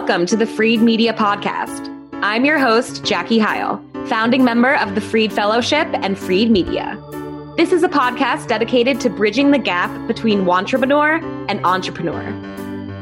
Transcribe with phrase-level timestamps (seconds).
[0.00, 1.86] Welcome to the Freed Media Podcast.
[2.22, 6.98] I'm your host, Jackie Heil, founding member of the Freed Fellowship and Freed Media.
[7.58, 11.16] This is a podcast dedicated to bridging the gap between entrepreneur
[11.50, 12.22] and entrepreneur.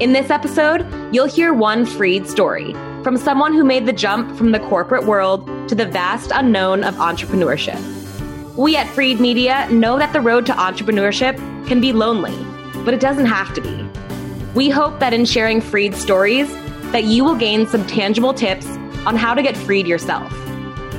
[0.01, 0.85] In this episode,
[1.15, 2.73] you'll hear one Freed story
[3.05, 6.97] from someone who made the jump from the corporate world to the vast unknown of
[6.97, 7.81] entrepreneurship.
[8.57, 11.37] We at Freed Media know that the road to entrepreneurship
[11.69, 12.37] can be lonely,
[12.85, 13.89] but it doesn't have to be.
[14.57, 16.53] We hope that in sharing Freed stories,
[16.93, 18.67] that you will gain some tangible tips
[19.07, 20.33] on how to get freed yourself.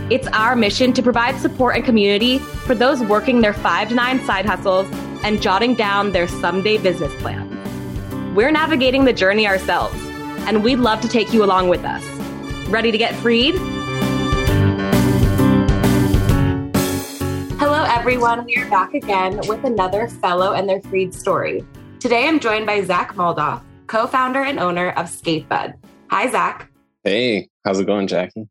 [0.10, 4.24] It's our mission to provide support and community for those working their five to nine
[4.26, 4.88] side hustles
[5.24, 7.48] and jotting down their someday business plan.
[8.34, 9.96] We're navigating the journey ourselves,
[10.48, 12.04] and we'd love to take you along with us.
[12.70, 13.56] Ready to get freed?
[17.60, 18.46] Hello, everyone.
[18.46, 21.66] We are back again with another fellow and their freed story.
[22.00, 25.74] Today, I'm joined by Zach Moldoff, co founder and owner of Skatebud.
[26.12, 26.72] Hi, Zach.
[27.04, 28.48] Hey, how's it going, Jackie?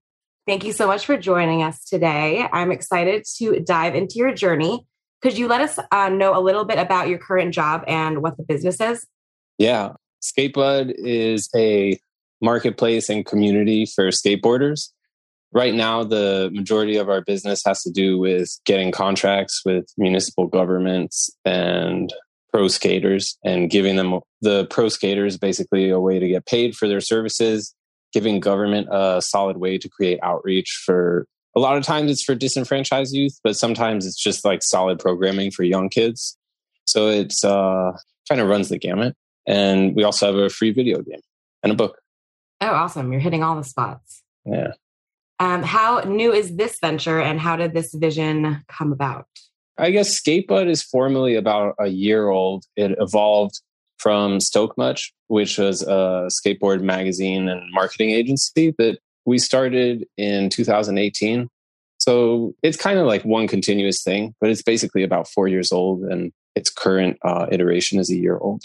[0.46, 2.46] Thank you so much for joining us today.
[2.52, 4.86] I'm excited to dive into your journey.
[5.22, 8.36] Could you let us uh, know a little bit about your current job and what
[8.36, 9.06] the business is?
[9.58, 11.98] Yeah, Skatebud is a
[12.40, 14.90] marketplace and community for skateboarders.
[15.52, 20.46] Right now, the majority of our business has to do with getting contracts with municipal
[20.46, 22.12] governments and
[22.52, 26.88] pro skaters and giving them the pro skaters basically a way to get paid for
[26.88, 27.74] their services,
[28.12, 31.26] giving government a solid way to create outreach for
[31.56, 35.50] a lot of times it's for disenfranchised youth, but sometimes it's just like solid programming
[35.50, 36.36] for young kids.
[36.84, 37.92] So it's uh,
[38.28, 39.16] kind of runs the gamut.
[39.46, 41.20] And we also have a free video game
[41.62, 41.98] and a book.
[42.60, 43.10] Oh, awesome.
[43.12, 44.22] You're hitting all the spots.
[44.44, 44.72] Yeah.
[45.40, 49.26] Um, how new is this venture and how did this vision come about?
[49.78, 52.64] I guess Skatebud is formally about a year old.
[52.76, 53.60] It evolved
[53.98, 60.50] from Stoke Much, which was a skateboard magazine and marketing agency that we started in
[60.50, 61.48] 2018.
[61.98, 66.02] So it's kind of like one continuous thing, but it's basically about four years old
[66.02, 68.62] and its current uh, iteration is a year old.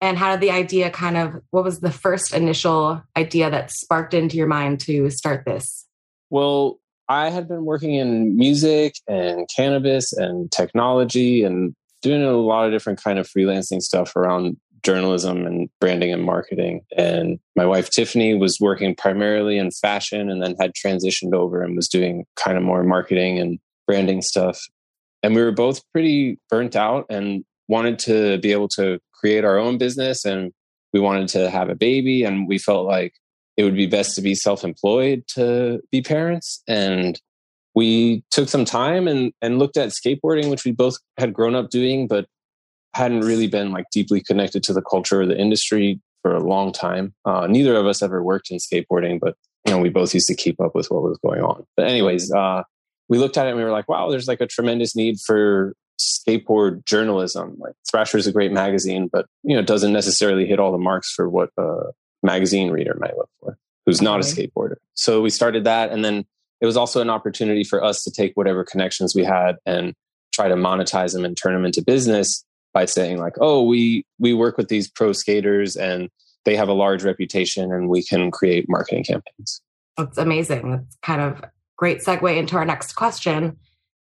[0.00, 4.14] And how did the idea kind of, what was the first initial idea that sparked
[4.14, 5.86] into your mind to start this?
[6.30, 12.66] Well, I had been working in music and cannabis and technology and doing a lot
[12.66, 16.82] of different kind of freelancing stuff around journalism and branding and marketing.
[16.96, 21.74] And my wife Tiffany was working primarily in fashion and then had transitioned over and
[21.74, 24.60] was doing kind of more marketing and branding stuff.
[25.22, 29.58] And we were both pretty burnt out and wanted to be able to create our
[29.58, 30.52] own business and
[30.92, 33.14] we wanted to have a baby and we felt like
[33.58, 36.62] it would be best to be self-employed to be parents.
[36.68, 37.20] And
[37.74, 41.68] we took some time and and looked at skateboarding which we both had grown up
[41.68, 42.26] doing but
[42.94, 46.72] hadn't really been like deeply connected to the culture or the industry for a long
[46.72, 47.14] time.
[47.24, 49.36] Uh, neither of us ever worked in skateboarding but
[49.66, 51.64] you know we both used to keep up with what was going on.
[51.76, 52.62] But anyways uh,
[53.08, 55.74] we looked at it and we were like wow there's like a tremendous need for
[56.00, 57.56] skateboard journalism.
[57.58, 60.78] Like thrasher is a great magazine but you know it doesn't necessarily hit all the
[60.78, 61.90] marks for what uh,
[62.28, 63.56] magazine reader might look for
[63.86, 64.76] who's not a skateboarder.
[64.92, 65.90] So we started that.
[65.90, 66.26] And then
[66.60, 69.94] it was also an opportunity for us to take whatever connections we had and
[70.30, 72.44] try to monetize them and turn them into business
[72.74, 76.10] by saying like, oh, we we work with these pro skaters and
[76.44, 79.62] they have a large reputation and we can create marketing campaigns.
[79.96, 80.70] That's amazing.
[80.70, 81.42] That's kind of
[81.76, 83.56] great segue into our next question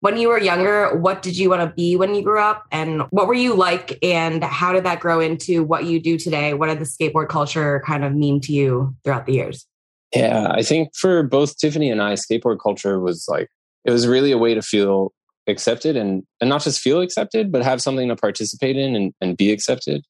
[0.01, 2.65] when you were younger, what did you want to be when you grew up?
[2.73, 3.99] And what were you like?
[4.03, 6.55] And how did that grow into what you do today?
[6.55, 9.67] What did the skateboard culture kind of mean to you throughout the years?
[10.15, 13.49] Yeah, I think for both Tiffany and I, skateboard culture was like,
[13.85, 15.13] it was really a way to feel
[15.47, 19.37] accepted and, and not just feel accepted, but have something to participate in and, and
[19.37, 20.03] be accepted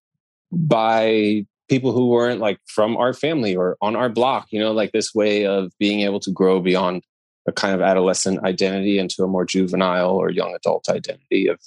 [0.52, 4.92] by people who weren't like from our family or on our block, you know, like
[4.92, 7.02] this way of being able to grow beyond
[7.46, 11.58] a kind of adolescent identity into a more juvenile or young adult identity of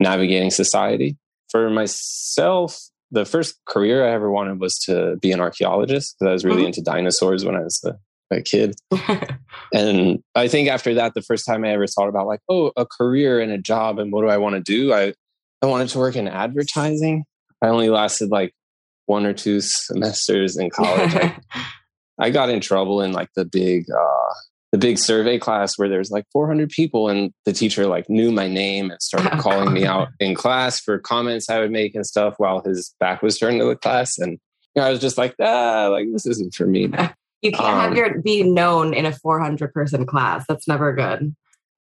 [0.00, 1.16] navigating society.
[1.50, 2.78] For myself,
[3.10, 6.58] the first career I ever wanted was to be an archaeologist because I was really
[6.58, 6.66] mm-hmm.
[6.66, 7.96] into dinosaurs when I was a,
[8.34, 8.74] a kid.
[9.72, 12.86] and I think after that, the first time I ever thought about like, oh, a
[12.86, 14.92] career and a job and what do I want to do?
[14.92, 15.14] I,
[15.62, 17.24] I wanted to work in advertising.
[17.62, 18.52] I only lasted like
[19.06, 21.14] one or two semesters in college.
[21.14, 21.38] I,
[22.18, 24.34] I got in trouble in like the big uh,
[24.72, 28.48] the big survey class where there's like 400 people and the teacher like knew my
[28.48, 32.34] name and started calling me out in class for comments I would make and stuff
[32.38, 34.18] while his back was turned to the class.
[34.18, 36.90] And you know, I was just like, ah, like this isn't for me.
[37.42, 40.44] You can't um, have your be known in a 400 person class.
[40.48, 41.36] That's never good.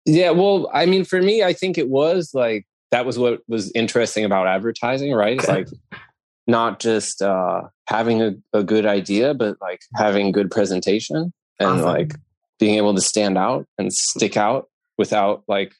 [0.06, 0.31] Yeah.
[0.31, 4.25] Well, I mean, for me, I think it was like, that was what was interesting
[4.25, 5.38] about advertising, right?
[5.38, 5.69] It's like
[6.47, 11.85] not just uh, having a, a good idea, but like having good presentation and awesome.
[11.85, 12.15] like
[12.60, 15.72] being able to stand out and stick out without like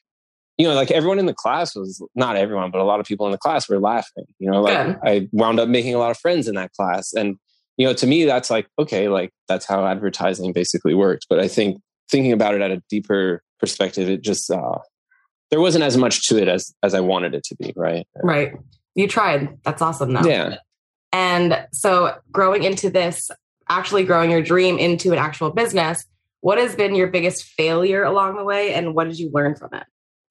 [0.61, 3.25] you know, like everyone in the class was not everyone, but a lot of people
[3.25, 4.25] in the class were laughing.
[4.37, 4.99] You know, like Good.
[5.03, 7.13] I wound up making a lot of friends in that class.
[7.13, 7.37] And,
[7.77, 11.25] you know, to me, that's like, okay, like that's how advertising basically worked.
[11.29, 11.81] But I think
[12.11, 14.77] thinking about it at a deeper perspective, it just, uh,
[15.49, 17.73] there wasn't as much to it as, as I wanted it to be.
[17.75, 18.05] Right.
[18.21, 18.53] Right.
[18.93, 19.57] You tried.
[19.63, 20.29] That's awesome though.
[20.29, 20.57] Yeah.
[21.11, 23.31] And so growing into this,
[23.67, 26.05] actually growing your dream into an actual business,
[26.41, 29.73] what has been your biggest failure along the way and what did you learn from
[29.73, 29.83] it?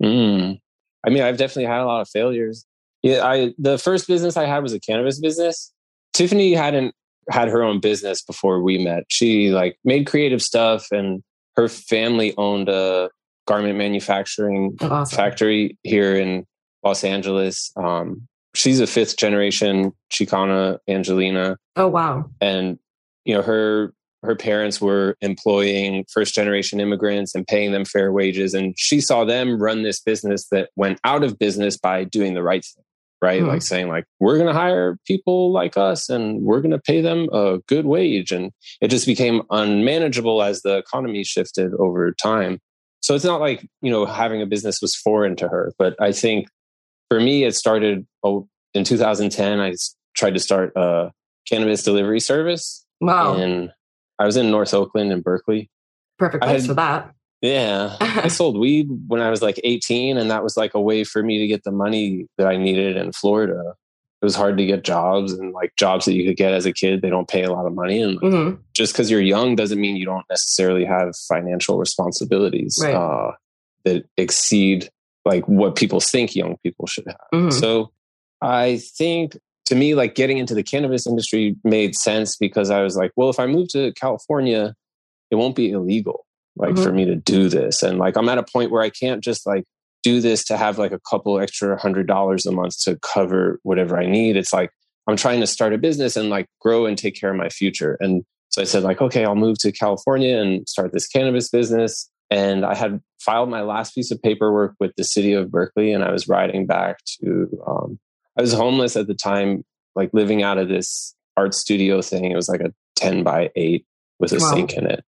[0.03, 0.61] Mm.
[1.05, 2.67] I mean, I've definitely had a lot of failures.
[3.03, 5.73] Yeah, I the first business I had was a cannabis business.
[6.13, 6.95] Tiffany hadn't
[7.31, 9.05] had her own business before we met.
[9.09, 11.23] She like made creative stuff and
[11.57, 13.11] her family owned a
[13.47, 15.17] garment manufacturing oh, awesome.
[15.17, 16.47] factory here in
[16.85, 17.73] Los Angeles.
[17.77, 21.57] Um, she's a fifth generation Chicana Angelena.
[21.77, 22.29] Oh wow.
[22.41, 22.79] And
[23.25, 28.55] you know, her her parents were employing first generation immigrants and paying them fair wages
[28.55, 32.43] and she saw them run this business that went out of business by doing the
[32.43, 32.85] right thing
[33.23, 33.41] right?
[33.41, 33.51] Mm-hmm.
[33.51, 37.03] like saying like we're going to hire people like us and we're going to pay
[37.03, 38.33] them a good wage.
[38.33, 38.51] And
[38.81, 42.61] it just became unmanageable as the economy shifted over time.
[43.03, 46.13] So it's not like you know having a business was foreign to her but i
[46.13, 46.49] think
[47.09, 49.75] for me it started oh, in 2010 i
[50.15, 51.11] tried to start a
[51.49, 53.35] cannabis delivery service wow.
[53.35, 53.73] and
[54.21, 55.71] I was in North Oakland and Berkeley.
[56.19, 57.15] Perfect place had, for that.
[57.41, 57.97] Yeah.
[58.01, 61.23] I sold weed when I was like 18, and that was like a way for
[61.23, 63.75] me to get the money that I needed in Florida.
[64.21, 66.73] It was hard to get jobs and like jobs that you could get as a
[66.75, 68.03] kid, they don't pay a lot of money.
[68.03, 68.61] And mm-hmm.
[68.75, 72.95] just because you're young doesn't mean you don't necessarily have financial responsibilities right.
[72.95, 73.33] uh,
[73.85, 74.91] that exceed
[75.25, 77.17] like what people think young people should have.
[77.33, 77.51] Mm-hmm.
[77.51, 77.93] So
[78.43, 79.39] I think
[79.71, 83.31] to me, like getting into the cannabis industry made sense because I was like, well,
[83.31, 84.75] if I move to California,
[85.31, 86.27] it won't be illegal,
[86.57, 86.83] like mm-hmm.
[86.83, 87.81] for me to do this.
[87.85, 89.63] And like, I'm at a point where I can't just like
[90.03, 93.97] do this to have like a couple extra hundred dollars a month to cover whatever
[93.97, 94.37] I need.
[94.37, 94.71] It's like,
[95.07, 97.97] I'm trying to start a business and like grow and take care of my future.
[98.01, 102.11] And so I said, like, okay, I'll move to California and start this cannabis business.
[102.29, 106.03] And I had filed my last piece of paperwork with the city of Berkeley, and
[106.03, 108.01] I was riding back to um,
[108.41, 112.31] I was homeless at the time, like living out of this art studio thing.
[112.31, 113.85] It was like a 10 by 8
[114.19, 114.55] with a wow.
[114.55, 115.05] sink in it.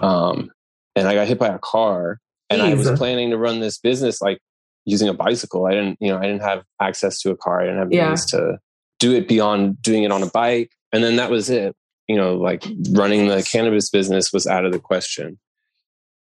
[0.00, 0.50] Um,
[0.96, 2.70] and I got hit by a car and Jeez.
[2.70, 4.38] I was planning to run this business like
[4.86, 5.66] using a bicycle.
[5.66, 7.60] I didn't, you know, I didn't have access to a car.
[7.60, 8.06] I didn't have yeah.
[8.06, 8.58] means to
[8.98, 10.70] do it beyond doing it on a bike.
[10.90, 11.76] And then that was it.
[12.08, 15.38] You know, like running the cannabis business was out of the question.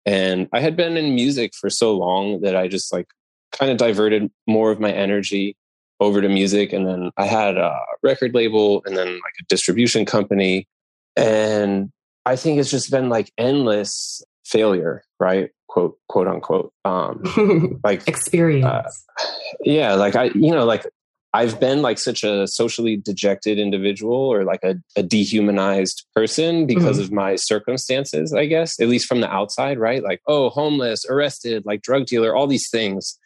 [0.07, 3.09] And I had been in music for so long that I just like
[3.51, 5.55] kind of diverted more of my energy
[6.01, 6.73] over to music.
[6.73, 10.67] And then I had a record label and then like a distribution company.
[11.15, 11.91] And
[12.25, 15.51] I think it's just been like endless failure, right?
[15.69, 16.73] Quote, quote unquote.
[16.83, 18.65] Um, like experience.
[18.65, 19.23] Uh,
[19.63, 19.93] yeah.
[19.93, 20.87] Like I, you know, like
[21.33, 26.97] I've been like such a socially dejected individual or like a, a dehumanized person because
[26.97, 27.05] mm-hmm.
[27.05, 30.03] of my circumstances, I guess, at least from the outside, right?
[30.03, 33.17] Like, oh, homeless, arrested, like drug dealer, all these things.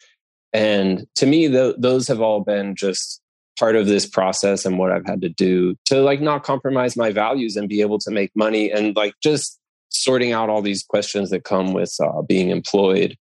[0.56, 3.20] And to me, th- those have all been just
[3.58, 7.12] part of this process and what I've had to do to like not compromise my
[7.12, 9.58] values and be able to make money and like just
[9.90, 13.16] sorting out all these questions that come with uh, being employed.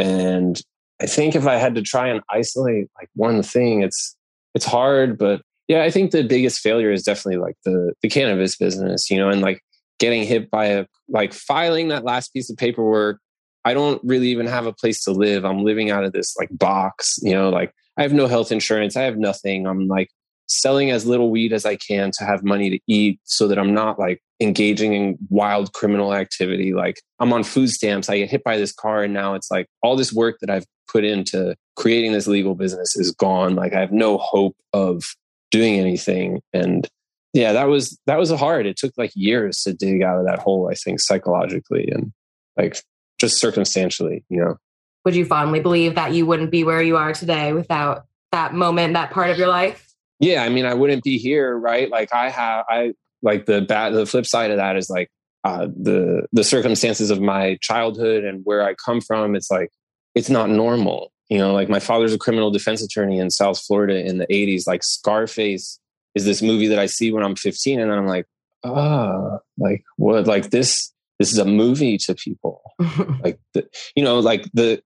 [0.00, 0.60] And
[1.00, 4.16] I think if I had to try and isolate like one thing, it's
[4.56, 8.56] it's hard, but yeah, I think the biggest failure is definitely like the the cannabis
[8.56, 9.60] business, you know, and like
[10.00, 13.20] getting hit by a like filing that last piece of paperwork
[13.64, 15.44] I don't really even have a place to live.
[15.44, 18.96] I'm living out of this like box, you know, like I have no health insurance.
[18.96, 19.66] I have nothing.
[19.66, 20.10] I'm like
[20.46, 23.72] selling as little weed as I can to have money to eat so that I'm
[23.72, 26.74] not like engaging in wild criminal activity.
[26.74, 28.08] Like I'm on food stamps.
[28.08, 30.66] I get hit by this car and now it's like all this work that I've
[30.90, 33.54] put into creating this legal business is gone.
[33.54, 35.02] Like I have no hope of
[35.50, 36.40] doing anything.
[36.52, 36.86] And
[37.32, 38.66] yeah, that was that was hard.
[38.66, 41.88] It took like years to dig out of that hole, I think, psychologically.
[41.90, 42.12] And
[42.56, 42.80] like
[43.20, 44.56] just circumstantially, you know.
[45.04, 48.94] Would you fondly believe that you wouldn't be where you are today without that moment,
[48.94, 49.94] that part of your life?
[50.18, 51.90] Yeah, I mean, I wouldn't be here, right?
[51.90, 53.92] Like I have, I like the bad.
[53.92, 55.10] The flip side of that is like
[55.44, 59.36] uh, the the circumstances of my childhood and where I come from.
[59.36, 59.70] It's like
[60.14, 61.52] it's not normal, you know.
[61.52, 64.66] Like my father's a criminal defense attorney in South Florida in the '80s.
[64.66, 65.78] Like Scarface
[66.14, 68.26] is this movie that I see when I'm 15, and then I'm like,
[68.64, 70.26] ah, oh, like what?
[70.26, 72.62] Like this this is a movie to people
[73.22, 74.82] like the, you know like the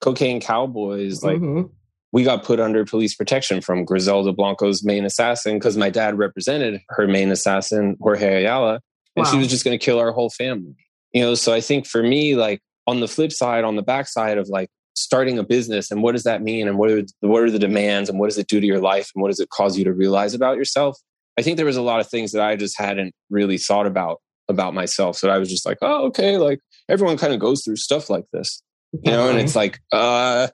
[0.00, 1.62] cocaine cowboys like mm-hmm.
[2.12, 6.80] we got put under police protection from Griselda Blanco's main assassin because my dad represented
[6.90, 8.80] her main assassin, Jorge Ayala,
[9.16, 9.30] and wow.
[9.30, 10.76] she was just going to kill our whole family.
[11.12, 14.38] You know, so I think for me, like on the flip side, on the backside
[14.38, 17.42] of like starting a business and what does that mean and what are the, what
[17.42, 19.48] are the demands and what does it do to your life and what does it
[19.50, 20.98] cause you to realize about yourself?
[21.38, 24.20] I think there was a lot of things that I just hadn't really thought about
[24.48, 25.16] about myself.
[25.16, 28.24] So I was just like, oh, okay, like everyone kind of goes through stuff like
[28.32, 30.48] this, you know, and it's like, uh,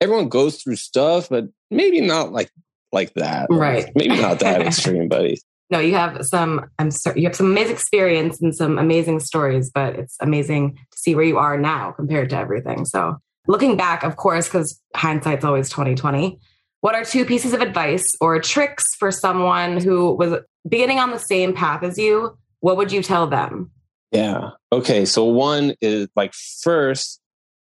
[0.00, 2.50] everyone goes through stuff, but maybe not like
[2.92, 3.46] like that.
[3.50, 3.90] Right.
[3.94, 5.38] maybe not that extreme, buddy.
[5.70, 6.70] No, you have some.
[6.78, 7.20] I'm sorry.
[7.20, 11.24] You have some amazing experience and some amazing stories, but it's amazing to see where
[11.24, 12.86] you are now compared to everything.
[12.86, 13.16] So,
[13.46, 16.38] looking back, of course, because hindsight's always 2020.
[16.80, 21.18] What are two pieces of advice or tricks for someone who was beginning on the
[21.18, 22.38] same path as you?
[22.60, 23.70] What would you tell them?
[24.12, 24.50] Yeah.
[24.72, 25.04] Okay.
[25.04, 27.20] So one is like first,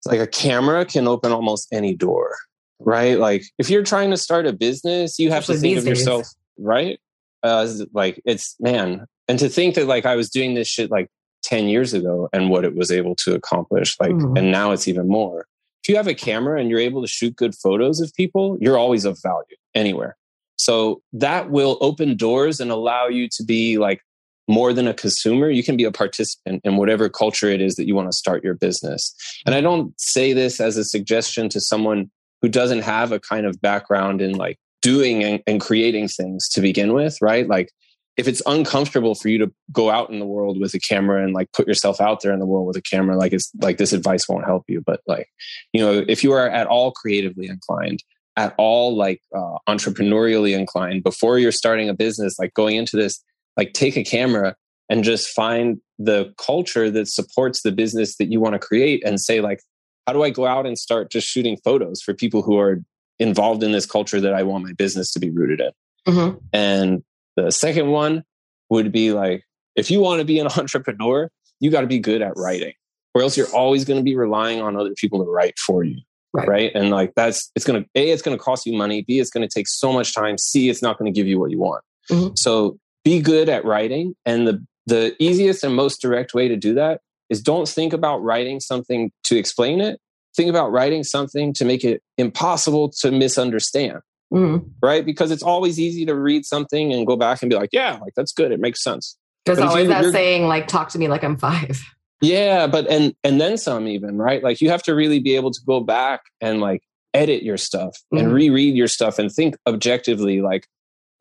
[0.05, 2.35] like a camera can open almost any door,
[2.79, 3.19] right?
[3.19, 5.99] Like if you're trying to start a business, you have Especially to think of days.
[5.99, 6.99] yourself, right?
[7.43, 11.09] Uh, like it's man, and to think that like I was doing this shit like
[11.43, 14.37] 10 years ago and what it was able to accomplish, like, mm.
[14.37, 15.47] and now it's even more.
[15.83, 18.77] If you have a camera and you're able to shoot good photos of people, you're
[18.77, 20.15] always of value anywhere.
[20.57, 24.01] So that will open doors and allow you to be like
[24.47, 25.49] more than a consumer.
[25.49, 28.43] You can be a participant in whatever culture it is that you want to start
[28.43, 29.13] your business.
[29.45, 32.09] And I don't say this as a suggestion to someone
[32.41, 36.61] who doesn't have a kind of background in like doing and, and creating things to
[36.61, 37.47] begin with, right?
[37.47, 37.69] Like
[38.17, 41.33] if it's uncomfortable for you to go out in the world with a camera and
[41.33, 43.93] like put yourself out there in the world with a camera, like it's like this
[43.93, 44.81] advice won't help you.
[44.85, 45.27] But like,
[45.71, 48.03] you know, if you are at all creatively inclined,
[48.37, 53.23] at all like uh, entrepreneurially inclined, before you're starting a business, like going into this,
[53.57, 54.55] like take a camera
[54.89, 59.19] and just find the culture that supports the business that you want to create and
[59.19, 59.61] say like
[60.07, 62.81] how do i go out and start just shooting photos for people who are
[63.19, 66.37] involved in this culture that i want my business to be rooted in mm-hmm.
[66.53, 67.03] and
[67.35, 68.23] the second one
[68.69, 69.43] would be like
[69.75, 71.29] if you want to be an entrepreneur
[71.59, 72.73] you got to be good at writing
[73.13, 76.01] or else you're always going to be relying on other people to write for you
[76.33, 76.47] right.
[76.47, 79.19] right and like that's it's going to a it's going to cost you money b
[79.19, 81.51] it's going to take so much time c it's not going to give you what
[81.51, 82.33] you want mm-hmm.
[82.35, 84.15] so be good at writing.
[84.25, 88.23] And the, the easiest and most direct way to do that is don't think about
[88.23, 89.99] writing something to explain it.
[90.35, 93.99] Think about writing something to make it impossible to misunderstand.
[94.33, 94.67] Mm-hmm.
[94.81, 95.05] Right?
[95.05, 98.13] Because it's always easy to read something and go back and be like, yeah, like
[98.15, 98.51] that's good.
[98.51, 99.17] It makes sense.
[99.45, 101.81] There's but always that saying, like, talk to me like I'm five.
[102.21, 104.43] Yeah, but and and then some even, right?
[104.43, 107.97] Like you have to really be able to go back and like edit your stuff
[108.13, 108.17] mm-hmm.
[108.17, 110.67] and reread your stuff and think objectively like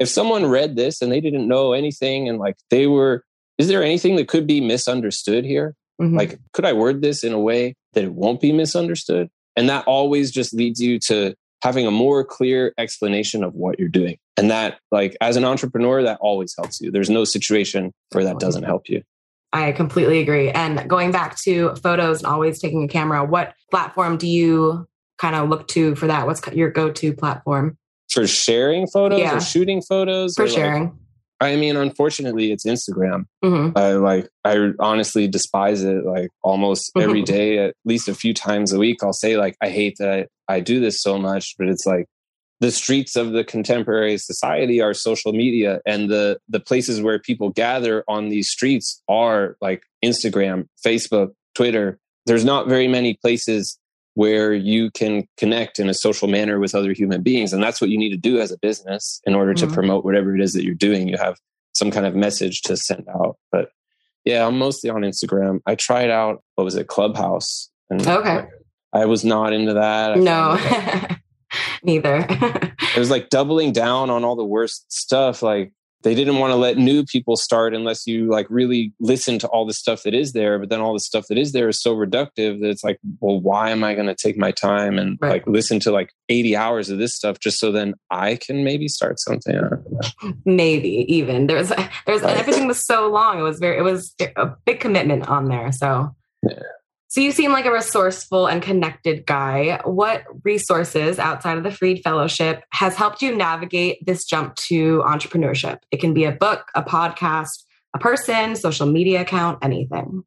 [0.01, 3.23] if someone read this and they didn't know anything and like they were
[3.59, 6.17] is there anything that could be misunderstood here mm-hmm.
[6.17, 9.87] like could i word this in a way that it won't be misunderstood and that
[9.87, 14.51] always just leads you to having a more clear explanation of what you're doing and
[14.51, 18.65] that like as an entrepreneur that always helps you there's no situation where that doesn't
[18.65, 19.03] help you
[19.53, 20.51] I completely agree.
[20.51, 24.87] And going back to photos and always taking a camera, what platform do you
[25.19, 26.27] kind of look to for that?
[26.27, 27.77] What's your go to platform?
[28.11, 29.37] For sharing photos yeah.
[29.37, 30.93] or shooting photos for sharing like,
[31.41, 33.77] i mean unfortunately it's instagram mm-hmm.
[33.77, 37.09] i like i honestly despise it like almost mm-hmm.
[37.09, 40.29] every day at least a few times a week i'll say like i hate that
[40.49, 42.07] I do this so much but it's like
[42.61, 47.51] the streets of the contemporary society are social media and the the places where people
[47.51, 53.79] gather on these streets are like instagram facebook twitter there's not very many places
[54.15, 57.53] where you can connect in a social manner with other human beings.
[57.53, 59.75] And that's what you need to do as a business in order to mm-hmm.
[59.75, 61.09] promote whatever it is that you're doing.
[61.09, 61.39] You have
[61.75, 63.37] some kind of message to send out.
[63.53, 63.71] But
[64.25, 65.61] yeah, I'm mostly on Instagram.
[65.67, 67.71] I tried out, what was it, Clubhouse.
[67.89, 68.47] And okay.
[68.93, 70.13] I, I was not into that.
[70.13, 70.59] I no,
[71.83, 72.27] neither.
[72.29, 75.43] it was like doubling down on all the worst stuff.
[75.43, 79.49] Like they didn't want to let new people start unless you like really listen to
[79.49, 81.81] all the stuff that is there but then all the stuff that is there is
[81.81, 85.19] so reductive that it's like well why am i going to take my time and
[85.21, 85.33] right.
[85.33, 88.89] like listen to like 80 hours of this stuff just so then i can maybe
[88.89, 89.61] start something
[90.45, 91.69] maybe even there's
[92.07, 92.37] there's right.
[92.37, 96.15] everything was so long it was very it was a big commitment on there so
[96.43, 96.59] yeah.
[97.11, 99.81] So you seem like a resourceful and connected guy.
[99.83, 105.79] What resources outside of the Freed Fellowship has helped you navigate this jump to entrepreneurship?
[105.91, 107.65] It can be a book, a podcast,
[107.97, 110.23] a person, social media account, anything.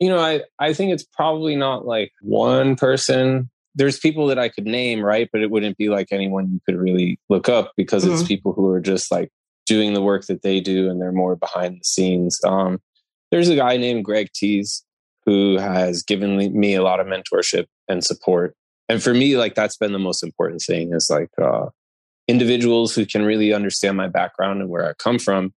[0.00, 3.50] You know, I, I think it's probably not like one person.
[3.74, 5.28] There's people that I could name, right?
[5.30, 8.14] But it wouldn't be like anyone you could really look up because mm-hmm.
[8.14, 9.28] it's people who are just like
[9.66, 12.40] doing the work that they do and they're more behind the scenes.
[12.42, 12.80] Um,
[13.30, 14.82] there's a guy named Greg Tees
[15.24, 18.54] who has given me a lot of mentorship and support.
[18.88, 21.66] and for me, like that's been the most important thing is like uh,
[22.28, 25.52] individuals who can really understand my background and where I come from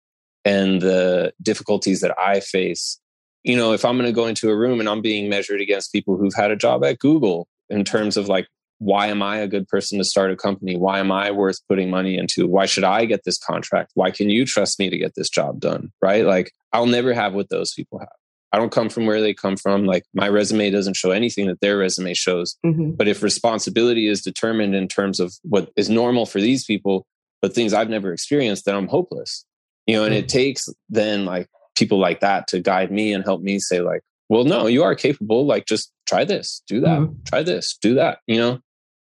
[0.44, 3.00] and the difficulties that I face.
[3.42, 5.92] You know, if I'm going to go into a room and I'm being measured against
[5.92, 8.46] people who've had a job at Google in terms of like,
[8.78, 10.76] why am I a good person to start a company?
[10.76, 12.46] Why am I worth putting money into?
[12.46, 13.92] Why should I get this contract?
[13.94, 15.92] Why can you trust me to get this job done?
[16.02, 16.24] Right?
[16.24, 18.08] Like, I'll never have what those people have.
[18.54, 19.84] I don't come from where they come from.
[19.84, 22.56] Like my resume doesn't show anything that their resume shows.
[22.64, 22.92] Mm-hmm.
[22.92, 27.04] But if responsibility is determined in terms of what is normal for these people,
[27.42, 29.44] but things I've never experienced, then I'm hopeless.
[29.88, 30.22] You know, and mm-hmm.
[30.22, 34.02] it takes then like people like that to guide me and help me say, like,
[34.28, 35.44] well, no, you are capable.
[35.44, 37.22] Like, just try this, do that, mm-hmm.
[37.24, 38.60] try this, do that, you know?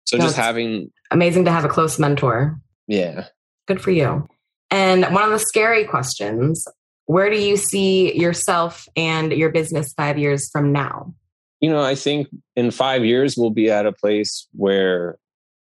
[0.06, 2.62] So That's just having amazing to have a close mentor.
[2.88, 3.28] Yeah.
[3.68, 4.26] Good for you.
[4.72, 6.66] And one of the scary questions
[7.06, 11.14] where do you see yourself and your business five years from now?
[11.60, 15.18] You know, I think in five years, we'll be at a place where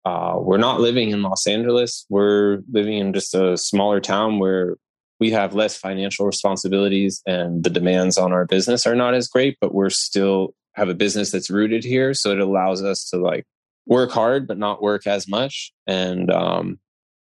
[0.04, 2.06] uh, we're not living in Los Angeles.
[2.08, 4.76] We're living in just a smaller town where
[5.18, 9.56] we have less financial responsibilities and the demands on our business are not as great,
[9.60, 12.12] but we're still have a business that's rooted here.
[12.12, 13.44] So it allows us to like
[13.86, 16.78] work hard, but not work as much and um,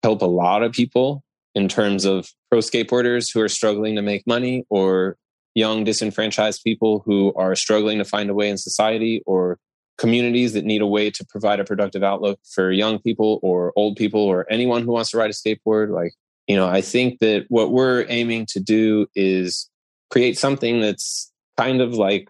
[0.03, 1.23] help a lot of people
[1.55, 5.17] in terms of pro skateboarders who are struggling to make money or
[5.55, 9.57] young disenfranchised people who are struggling to find a way in society or
[9.97, 13.97] communities that need a way to provide a productive outlook for young people or old
[13.97, 15.89] people or anyone who wants to ride a skateboard.
[15.89, 16.13] Like
[16.49, 19.69] you know i think that what we're aiming to do is
[20.09, 22.27] create something that's kind of like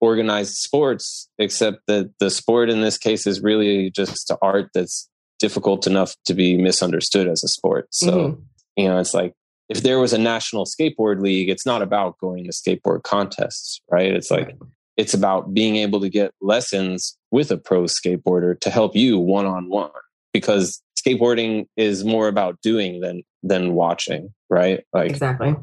[0.00, 5.86] organized sports except that the sport in this case is really just art that's difficult
[5.86, 7.88] enough to be misunderstood as a sport.
[7.90, 8.42] So mm-hmm
[8.76, 9.34] you know it's like
[9.68, 14.12] if there was a national skateboard league it's not about going to skateboard contests right?
[14.12, 14.56] It's like
[14.96, 19.46] it's about being able to get lessons with a pro skateboarder to help you one
[19.46, 19.90] on one
[20.32, 24.84] because skateboarding is more about doing than than watching right?
[24.92, 25.56] Like exactly.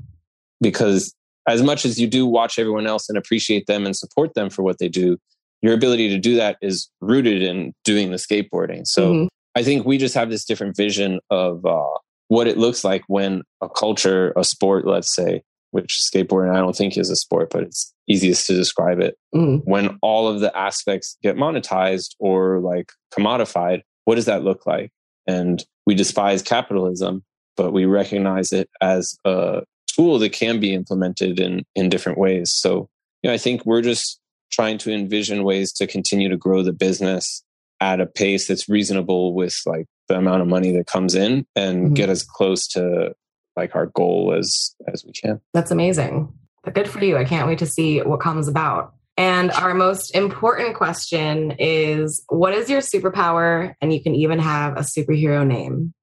[0.62, 1.14] because
[1.48, 4.64] as much as you do watch everyone else and appreciate them and support them for
[4.64, 5.18] what they do
[5.62, 8.88] your ability to do that is rooted in doing the skateboarding.
[8.88, 9.28] So mm-hmm.
[9.56, 11.98] i think we just have this different vision of uh,
[12.30, 16.76] what it looks like when a culture, a sport, let's say, which skateboarding I don't
[16.76, 19.18] think is a sport, but it's easiest to describe it.
[19.36, 19.62] Mm.
[19.66, 24.92] When all of the aspects get monetized or like commodified, what does that look like?
[25.28, 27.24] And we despise capitalism,
[27.58, 32.52] but we recognize it as a tool that can be implemented in in different ways.
[32.52, 32.90] So,
[33.22, 34.20] you know, I think we're just
[34.52, 37.44] trying to envision ways to continue to grow the business
[37.82, 41.78] at a pace that's reasonable with like the amount of money that comes in and
[41.78, 41.94] mm-hmm.
[41.94, 43.16] get as close to
[43.56, 45.40] like our goal as as we can.
[45.54, 46.34] That's amazing.
[46.64, 47.16] But good for you.
[47.18, 48.94] I can't wait to see what comes about.
[49.16, 53.74] And our most important question is what is your superpower?
[53.82, 55.94] And you can even have a superhero name.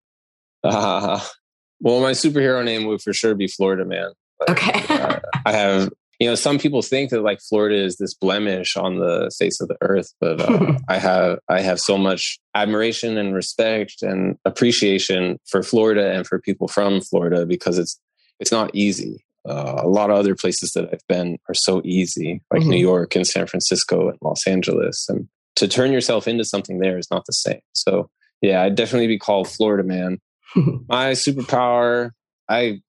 [0.63, 1.21] Uh,
[1.81, 4.13] well, my superhero name would for sure be Florida Man.
[4.49, 4.85] okay.
[4.89, 8.99] uh, I have you know some people think that like florida is this blemish on
[8.99, 13.35] the face of the earth but uh, i have i have so much admiration and
[13.35, 18.01] respect and appreciation for florida and for people from florida because it's
[18.39, 19.25] it's not easy.
[19.49, 22.71] Uh, a lot of other places that i've been are so easy like mm-hmm.
[22.71, 26.99] new york and san francisco and los angeles and to turn yourself into something there
[26.99, 27.61] is not the same.
[27.73, 28.11] So
[28.43, 30.19] yeah i'd definitely be called florida man.
[30.89, 32.11] My superpower
[32.49, 32.81] i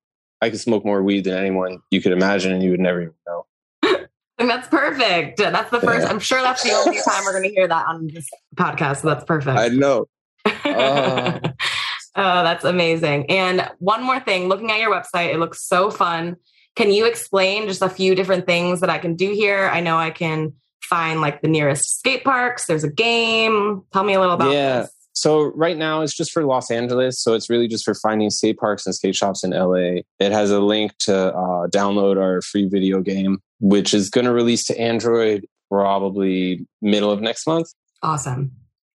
[0.41, 3.13] I could smoke more weed than anyone you could imagine, and you would never even
[3.25, 3.45] know.
[4.39, 5.37] And that's perfect.
[5.37, 6.05] That's the first.
[6.05, 6.11] Yeah.
[6.11, 9.01] I'm sure that's the only time we're going to hear that on this podcast.
[9.01, 9.57] So that's perfect.
[9.57, 10.07] I know.
[10.45, 11.39] Uh.
[12.15, 13.31] oh, that's amazing.
[13.31, 16.35] And one more thing, looking at your website, it looks so fun.
[16.75, 19.69] Can you explain just a few different things that I can do here?
[19.73, 22.67] I know I can find like the nearest skate parks.
[22.67, 23.81] There's a game.
[23.91, 24.81] Tell me a little about yeah.
[24.81, 24.91] This.
[25.17, 27.19] So right now it's just for Los Angeles.
[27.19, 30.01] So it's really just for finding skate parks and skate shops in LA.
[30.19, 34.31] It has a link to uh, download our free video game, which is going to
[34.31, 37.67] release to Android probably middle of next month.
[38.03, 38.51] Awesome.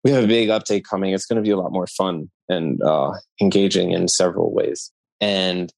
[0.05, 1.15] We have a big update coming.
[1.15, 4.93] It's going to be a lot more fun and uh, engaging in several ways.
[5.23, 5.73] And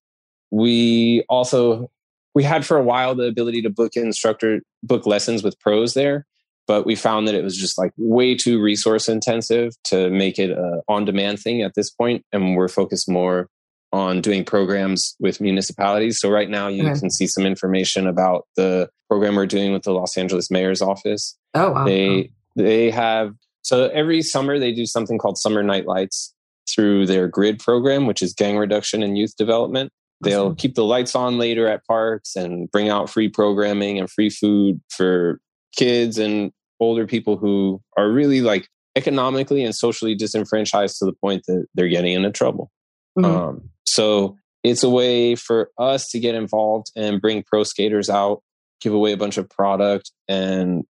[0.51, 1.89] we also
[2.35, 6.27] we had for a while the ability to book instructor book lessons with pros there
[6.67, 10.51] but we found that it was just like way too resource intensive to make it
[10.51, 13.49] a on demand thing at this point and we're focused more
[13.93, 16.19] on doing programs with municipalities.
[16.19, 16.99] So right now you okay.
[16.99, 21.37] can see some information about the program we're doing with the los angeles mayor's office.
[21.55, 21.85] Oh wow.
[21.85, 22.63] they oh.
[22.63, 26.35] they have so every summer they do something called summer night lights
[26.73, 29.93] through their GRYD program which is gang reduction and youth development.
[30.23, 34.31] They'll keep the lights on later at parks and bring out free programming and free
[34.31, 35.41] food for
[35.77, 41.45] kids and older people who are really like economically and socially disenfranchised to the point
[41.47, 42.71] that they're getting into trouble.
[43.19, 43.25] Mm-hmm.
[43.25, 48.43] Um, so it's a way for us to get involved and bring pro skaters out,
[48.81, 50.13] give away a bunch of product.
[50.29, 50.85] And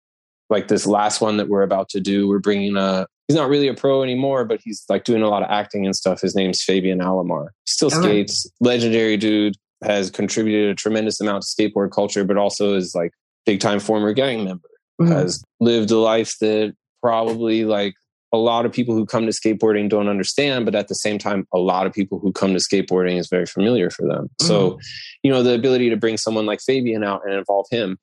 [0.50, 3.68] like this last one that we're about to do, we're bringing a, he's not really
[3.68, 6.20] a pro anymore, but he's like doing a lot of acting and stuff.
[6.20, 7.48] His name's Fabian Alomar.
[7.64, 12.74] He still skates, legendary dude, has contributed a tremendous amount to skateboard culture, but also
[12.74, 13.12] is like
[13.44, 14.67] big time former gang member,
[15.00, 15.12] mm-hmm.
[15.12, 17.94] has lived a life that probably like
[18.32, 21.46] a lot of people who come to skateboarding don't understand, but at the same time,
[21.52, 24.24] a lot of people who come to skateboarding is very familiar for them.
[24.24, 24.46] Mm-hmm.
[24.46, 24.78] So,
[25.22, 27.98] you know, the ability to bring someone like Fabian out and involve him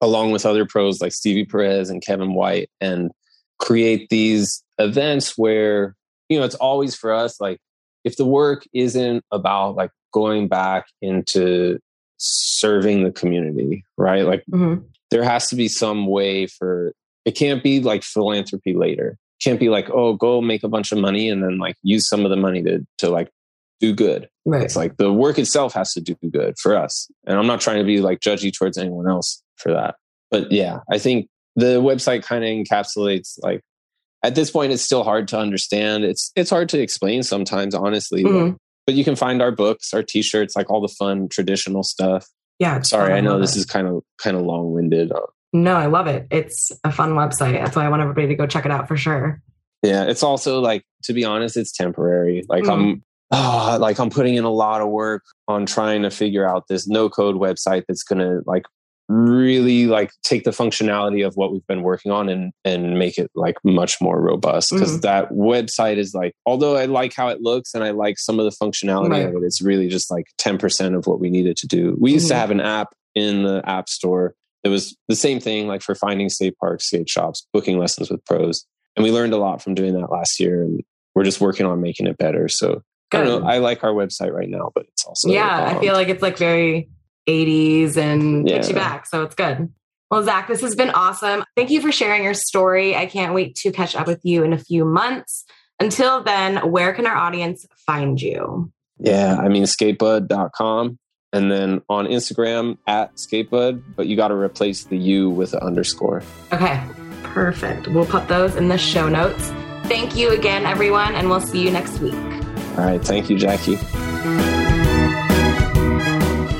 [0.00, 3.10] along with other pros like Stevie Perez and Kevin White and
[3.58, 5.94] create these events where,
[6.28, 7.58] you know, it's always for us like
[8.04, 11.78] if the work isn't about like going back into
[12.18, 14.24] serving the community, right?
[14.24, 14.84] Like mm-hmm.
[15.10, 16.92] There has to be some way for
[17.24, 19.18] it can't be like philanthropy later.
[19.38, 22.08] It can't be like, oh, go make a bunch of money and then like use
[22.08, 23.30] some of the money to to like
[23.80, 24.28] do good.
[24.44, 24.62] Right.
[24.62, 27.08] It's like the work itself has to do good for us.
[27.26, 29.96] And I'm not trying to be like judgy towards anyone else for that.
[30.30, 33.62] But yeah, I think the website kind of encapsulates like
[34.22, 36.04] at this point it's still hard to understand.
[36.04, 38.24] It's it's hard to explain sometimes, honestly.
[38.24, 38.50] Mm-hmm.
[38.50, 42.26] But, but you can find our books, our t-shirts, like all the fun traditional stuff.
[42.58, 42.82] Yeah.
[42.82, 43.60] Sorry, I know this it.
[43.60, 45.12] is kind of kind of long-winded.
[45.52, 46.26] No, I love it.
[46.30, 47.52] It's a fun website.
[47.62, 49.40] That's why I want everybody to go check it out for sure.
[49.82, 52.44] Yeah, it's also like to be honest, it's temporary.
[52.48, 52.72] Like mm.
[52.72, 56.64] I'm oh, like I'm putting in a lot of work on trying to figure out
[56.68, 58.64] this no code website that's going to like
[59.08, 63.30] really like take the functionality of what we've been working on and and make it
[63.34, 65.00] like much more robust because mm.
[65.00, 68.44] that website is like although I like how it looks and I like some of
[68.44, 69.26] the functionality right.
[69.26, 71.96] of it it's really just like 10% of what we needed to do.
[71.98, 72.28] We used mm.
[72.28, 72.40] to mm-hmm.
[72.40, 76.28] have an app in the app store that was the same thing like for finding
[76.28, 78.66] skate parks skate shops booking lessons with pros
[78.96, 80.82] and we learned a lot from doing that last year and
[81.14, 83.20] we're just working on making it better so Good.
[83.20, 85.94] i don't know i like our website right now but it's also yeah i feel
[85.94, 86.88] like it's like very
[87.28, 88.56] 80s and yeah.
[88.56, 89.72] takes you back so it's good
[90.10, 93.54] well zach this has been awesome thank you for sharing your story i can't wait
[93.56, 95.44] to catch up with you in a few months
[95.78, 100.98] until then where can our audience find you yeah i mean skatebud.com
[101.32, 105.60] and then on Instagram at skatebud, but you got to replace the U with an
[105.60, 106.22] underscore.
[106.52, 106.82] Okay,
[107.22, 107.88] perfect.
[107.88, 109.50] We'll put those in the show notes.
[109.84, 112.14] Thank you again, everyone, and we'll see you next week.
[112.14, 113.02] All right.
[113.02, 113.78] Thank you, Jackie.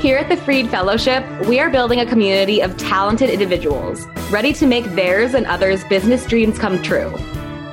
[0.01, 4.65] Here at the Freed Fellowship, we are building a community of talented individuals ready to
[4.65, 7.11] make theirs and others' business dreams come true.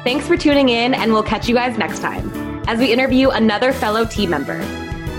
[0.02, 2.28] Thanks for tuning in, and we'll catch you guys next time
[2.66, 4.58] as we interview another fellow team member.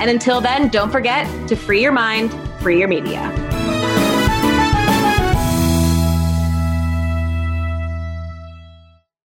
[0.02, 3.57] And until then, don't forget to free your mind, free your media.